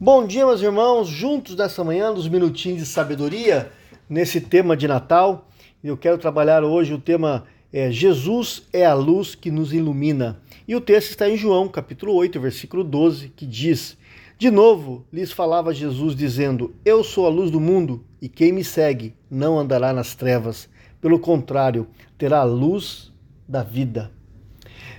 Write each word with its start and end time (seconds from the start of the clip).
Bom 0.00 0.28
dia, 0.28 0.46
meus 0.46 0.62
irmãos, 0.62 1.08
juntos 1.08 1.56
nessa 1.56 1.82
manhã, 1.82 2.12
nos 2.12 2.28
minutinhos 2.28 2.78
de 2.78 2.86
sabedoria, 2.86 3.72
nesse 4.08 4.40
tema 4.40 4.76
de 4.76 4.86
Natal. 4.86 5.48
Eu 5.82 5.96
quero 5.96 6.16
trabalhar 6.16 6.62
hoje 6.62 6.94
o 6.94 7.00
tema 7.00 7.46
é, 7.72 7.90
Jesus 7.90 8.62
é 8.72 8.86
a 8.86 8.94
luz 8.94 9.34
que 9.34 9.50
nos 9.50 9.72
ilumina. 9.72 10.40
E 10.68 10.76
o 10.76 10.80
texto 10.80 11.10
está 11.10 11.28
em 11.28 11.36
João, 11.36 11.66
capítulo 11.66 12.14
8, 12.14 12.38
versículo 12.38 12.84
12, 12.84 13.30
que 13.30 13.44
diz: 13.44 13.98
De 14.38 14.52
novo 14.52 15.04
lhes 15.12 15.32
falava 15.32 15.74
Jesus, 15.74 16.14
dizendo: 16.14 16.76
Eu 16.84 17.02
sou 17.02 17.26
a 17.26 17.28
luz 17.28 17.50
do 17.50 17.58
mundo, 17.58 18.04
e 18.22 18.28
quem 18.28 18.52
me 18.52 18.62
segue 18.62 19.16
não 19.28 19.58
andará 19.58 19.92
nas 19.92 20.14
trevas. 20.14 20.68
Pelo 21.00 21.18
contrário, 21.18 21.88
terá 22.16 22.38
a 22.38 22.44
luz 22.44 23.12
da 23.48 23.64
vida. 23.64 24.12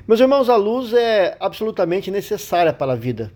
Meus 0.05 0.19
irmãos, 0.19 0.49
a 0.49 0.57
luz 0.57 0.91
é 0.91 1.37
absolutamente 1.39 2.11
necessária 2.11 2.73
para 2.73 2.91
a 2.91 2.97
vida. 2.97 3.31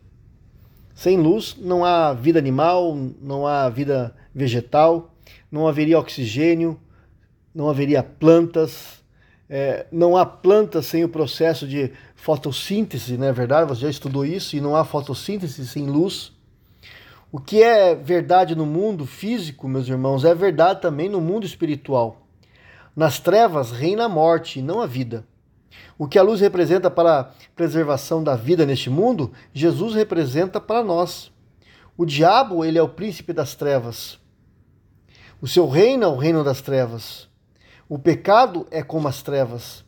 Sem 0.94 1.18
luz 1.18 1.56
não 1.60 1.84
há 1.84 2.14
vida 2.14 2.38
animal, 2.38 2.96
não 3.22 3.48
há 3.48 3.70
vida 3.70 4.16
vegetal, 4.34 5.14
não 5.52 5.68
haveria 5.68 6.00
oxigênio, 6.00 6.80
não 7.54 7.70
haveria 7.70 8.04
plantas, 8.04 9.04
é, 9.50 9.86
não 9.92 10.16
há 10.16 10.26
plantas 10.26 10.86
sem 10.86 11.04
o 11.04 11.10
processo 11.10 11.68
de 11.68 11.92
fotossíntese, 12.16 13.18
não 13.18 13.28
é 13.28 13.32
verdade? 13.32 13.68
Você 13.70 13.82
já 13.82 13.90
estudou 13.90 14.26
isso, 14.26 14.56
e 14.56 14.62
não 14.62 14.76
há 14.76 14.86
fotossíntese 14.86 15.68
sem 15.68 15.86
luz. 15.86 16.32
O 17.32 17.40
que 17.40 17.64
é 17.64 17.96
verdade 17.96 18.56
no 18.56 18.66
mundo 18.66 19.06
físico, 19.06 19.68
meus 19.68 19.88
irmãos, 19.88 20.24
é 20.24 20.36
verdade 20.36 20.82
também 20.82 21.10
no 21.10 21.20
mundo 21.20 21.46
espiritual. 21.46 22.28
Nas 22.96 23.20
trevas 23.20 23.72
reina 23.72 24.06
a 24.06 24.10
morte, 24.10 24.62
não 24.62 24.80
a 24.80 24.86
vida. 24.86 25.26
O 25.98 26.08
que 26.08 26.18
a 26.18 26.24
luz 26.24 26.42
representa 26.42 26.90
para 26.90 27.20
a 27.20 27.24
preservação 27.56 28.24
da 28.24 28.36
vida 28.36 28.66
neste 28.66 28.90
mundo, 28.90 29.32
Jesus 29.54 29.94
representa 29.94 30.60
para 30.60 30.84
nós. 30.84 31.32
O 31.98 32.06
diabo, 32.06 32.66
ele 32.66 32.78
é 32.78 32.82
o 32.82 32.90
príncipe 32.90 33.32
das 33.34 33.56
trevas. 33.56 34.20
O 35.42 35.48
seu 35.48 35.68
reino 35.68 36.04
é 36.04 36.08
o 36.08 36.16
reino 36.16 36.44
das 36.44 36.62
trevas. 36.62 37.28
O 37.88 38.00
pecado 38.00 38.66
é 38.72 38.82
como 38.82 39.08
as 39.08 39.22
trevas. 39.22 39.84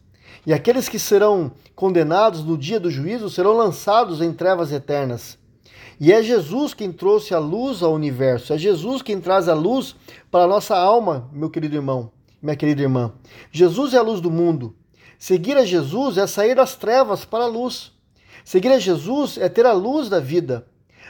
E 0.45 0.53
aqueles 0.53 0.87
que 0.87 0.99
serão 0.99 1.51
condenados 1.75 2.43
no 2.43 2.57
dia 2.57 2.79
do 2.79 2.91
juízo 2.91 3.29
serão 3.29 3.53
lançados 3.53 4.21
em 4.21 4.31
trevas 4.31 4.71
eternas. 4.71 5.39
E 5.99 6.11
é 6.11 6.21
Jesus 6.21 6.73
quem 6.73 6.91
trouxe 6.91 7.33
a 7.33 7.39
luz 7.39 7.81
ao 7.81 7.93
universo. 7.93 8.53
É 8.53 8.57
Jesus 8.57 9.01
quem 9.01 9.19
traz 9.19 9.47
a 9.47 9.53
luz 9.53 9.95
para 10.29 10.43
a 10.43 10.47
nossa 10.47 10.77
alma, 10.77 11.29
meu 11.31 11.49
querido 11.49 11.75
irmão, 11.75 12.11
minha 12.41 12.55
querida 12.55 12.81
irmã. 12.81 13.13
Jesus 13.51 13.93
é 13.93 13.97
a 13.97 14.03
luz 14.03 14.21
do 14.21 14.29
mundo. 14.29 14.75
Seguir 15.17 15.57
a 15.57 15.65
Jesus 15.65 16.17
é 16.17 16.27
sair 16.27 16.55
das 16.55 16.75
trevas 16.75 17.25
para 17.25 17.45
a 17.45 17.47
luz. 17.47 17.91
Seguir 18.43 18.71
a 18.71 18.79
Jesus 18.79 19.37
é 19.37 19.49
ter 19.49 19.65
a 19.65 19.73
luz 19.73 20.09
da 20.09 20.19
vida. 20.19 20.65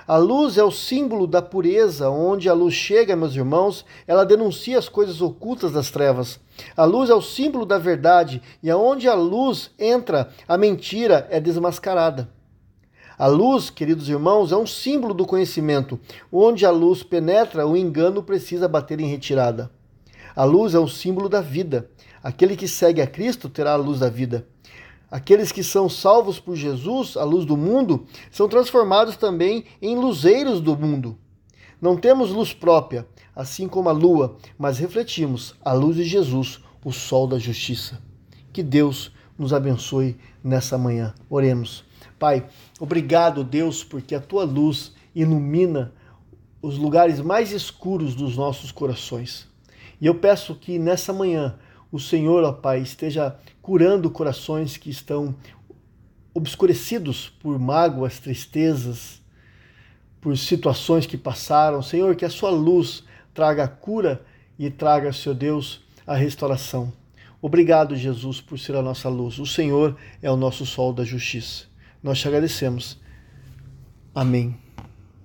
A 0.08 0.18
luz 0.18 0.56
é 0.58 0.64
o 0.64 0.70
símbolo 0.70 1.26
da 1.26 1.42
pureza, 1.42 2.10
onde 2.12 2.48
a 2.48 2.54
luz 2.54 2.76
chega, 2.76 3.16
meus 3.16 3.36
irmãos, 3.36 3.84
ela 4.06 4.24
denuncia 4.24 4.78
as 4.78 4.88
coisas 4.88 5.20
ocultas 5.20 5.72
das 5.72 5.90
trevas. 5.90 6.40
A 6.78 6.86
luz 6.86 7.10
é 7.10 7.16
o 7.16 7.22
símbolo 7.22 7.66
da 7.66 7.80
verdade, 7.80 8.40
e 8.62 8.70
aonde 8.70 9.08
a 9.08 9.16
luz 9.16 9.72
entra, 9.80 10.30
a 10.48 10.60
mentira 10.60 11.28
é 11.32 11.40
desmascarada. 11.40 12.30
A 13.18 13.26
luz, 13.26 13.72
queridos 13.72 14.08
irmãos, 14.08 14.52
é 14.52 14.56
um 14.56 14.68
símbolo 14.68 15.14
do 15.14 15.26
conhecimento. 15.26 16.00
Onde 16.32 16.66
a 16.66 16.72
luz 16.72 17.02
penetra, 17.02 17.66
o 17.66 17.76
engano 17.76 18.22
precisa 18.22 18.68
bater 18.68 19.00
em 19.00 19.08
retirada. 19.08 19.72
A 20.36 20.44
luz 20.44 20.74
é 20.74 20.80
o 20.80 20.88
símbolo 20.88 21.30
da 21.30 21.40
vida. 21.40 21.90
Aquele 22.22 22.56
que 22.56 22.68
segue 22.68 23.02
a 23.02 23.08
Cristo 23.08 23.48
terá 23.48 23.74
a 23.74 23.78
luz 23.78 24.00
da 24.00 24.10
vida. 24.10 24.46
Aqueles 25.10 25.52
que 25.52 25.64
são 25.64 25.88
salvos 25.88 26.40
por 26.40 26.56
Jesus, 26.56 27.16
a 27.16 27.24
luz 27.24 27.46
do 27.46 27.56
mundo, 27.56 28.06
são 28.30 28.50
transformados 28.50 29.16
também 29.16 29.64
em 29.82 29.96
luzeiros 29.96 30.60
do 30.60 30.76
mundo. 30.76 31.18
Não 31.82 31.96
temos 31.96 32.32
luz 32.32 32.52
própria, 32.52 33.08
assim 33.36 33.68
como 33.68 33.88
a 33.88 33.92
lua, 33.94 34.38
mas 34.58 34.78
refletimos 34.78 35.56
a 35.64 35.72
luz 35.72 35.96
de 35.96 36.04
Jesus, 36.04 36.60
o 36.84 36.92
sol 36.92 37.28
da 37.28 37.38
justiça. 37.38 38.02
Que 38.52 38.64
Deus 38.64 39.12
nos 39.38 39.54
abençoe 39.54 40.18
nessa 40.44 40.78
manhã. 40.78 41.14
Oremos. 41.30 41.86
Pai, 42.18 42.46
obrigado, 42.80 43.44
Deus, 43.44 43.84
porque 43.84 44.16
a 44.16 44.20
tua 44.20 44.44
luz 44.44 44.94
ilumina 45.14 45.94
os 46.62 46.78
lugares 46.78 47.22
mais 47.22 47.52
escuros 47.52 48.16
dos 48.16 48.36
nossos 48.36 48.72
corações. 48.72 49.48
E 50.00 50.06
eu 50.06 50.16
peço 50.16 50.56
que 50.56 50.78
nessa 50.78 51.14
manhã 51.14 51.58
o 51.92 52.00
Senhor, 52.00 52.44
ó 52.44 52.52
Pai, 52.52 52.82
esteja 52.82 53.36
curando 53.62 54.10
corações 54.10 54.78
que 54.78 54.90
estão 54.90 55.36
obscurecidos 56.34 57.30
por 57.30 57.58
mágoas, 57.58 58.20
tristezas, 58.20 59.22
por 60.20 60.38
situações 60.38 61.06
que 61.06 61.18
passaram. 61.18 61.82
Senhor, 61.82 62.16
que 62.16 62.26
a 62.26 62.30
sua 62.30 62.50
luz 62.50 63.04
traga 63.34 63.64
a 63.64 63.68
cura 63.68 64.26
e 64.60 64.70
traga, 64.70 65.14
Senhor 65.14 65.36
Deus, 65.36 65.82
a 66.06 66.16
restauração. 66.16 66.92
Obrigado, 67.42 67.96
Jesus, 67.96 68.42
por 68.42 68.58
ser 68.58 68.76
a 68.76 68.82
nossa 68.82 69.08
luz. 69.08 69.40
O 69.40 69.46
Senhor 69.46 69.96
é 70.22 70.30
o 70.32 70.36
nosso 70.36 70.66
sol 70.66 70.92
da 70.92 71.04
justiça. 71.04 71.66
Nós 72.02 72.20
te 72.20 72.28
agradecemos. 72.28 73.00
Amém. 74.14 74.65